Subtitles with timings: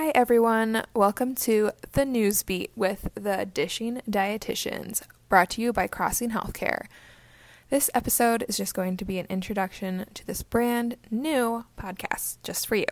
[0.00, 0.84] Hi, everyone.
[0.94, 6.86] Welcome to the News Beet with the Dishing Dietitians, brought to you by Crossing Healthcare.
[7.68, 12.68] This episode is just going to be an introduction to this brand new podcast just
[12.68, 12.86] for you.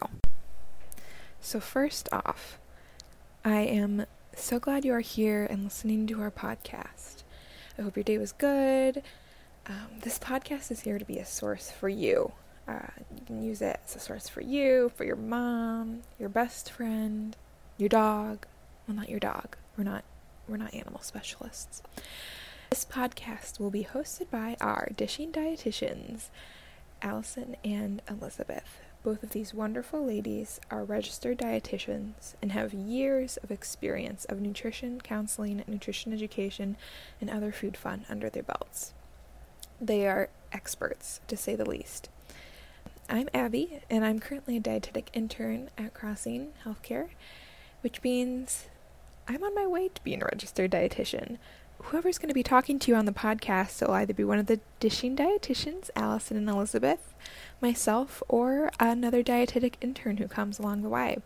[1.40, 2.58] So, first off,
[3.44, 7.22] I am so glad you are here and listening to our podcast.
[7.78, 9.04] I hope your day was good.
[9.68, 12.32] Um, this podcast is here to be a source for you.
[12.68, 16.70] Uh, you can use it as a source for you, for your mom, your best
[16.70, 17.36] friend,
[17.78, 18.46] your dog.
[18.86, 19.56] Well, not your dog.
[19.76, 20.04] We're not
[20.48, 21.82] we're not animal specialists.
[22.70, 26.28] This podcast will be hosted by our dishing dietitians,
[27.02, 28.80] Allison and Elizabeth.
[29.02, 35.00] Both of these wonderful ladies are registered dietitians and have years of experience of nutrition
[35.00, 36.76] counseling, nutrition education,
[37.20, 38.92] and other food fun under their belts.
[39.80, 42.08] They are experts, to say the least.
[43.08, 47.08] I'm Abby, and I'm currently a dietetic intern at Crossing Healthcare,
[47.80, 48.66] which means
[49.28, 51.38] I'm on my way to being a registered dietitian
[51.84, 54.46] whoever's going to be talking to you on the podcast will either be one of
[54.46, 57.14] the dishing dietitians, Allison and Elizabeth,
[57.60, 61.18] myself, or another dietetic intern who comes along the way.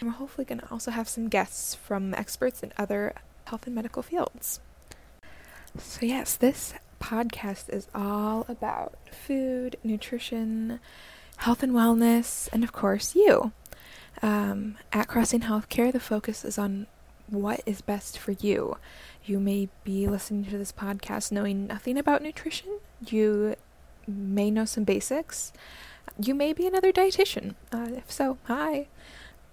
[0.00, 3.14] And we're hopefully going to also have some guests from experts in other
[3.46, 4.60] health and medical fields.
[5.78, 10.80] So, yes, this podcast is all about food, nutrition,
[11.38, 13.52] health and wellness, and of course, you.
[14.22, 16.86] Um, at Crossing Healthcare, the focus is on
[17.28, 18.76] what is best for you.
[19.24, 22.78] You may be listening to this podcast knowing nothing about nutrition.
[23.06, 23.54] You
[24.06, 25.52] may know some basics.
[26.20, 27.54] You may be another dietitian.
[27.70, 28.88] Uh, if so, hi.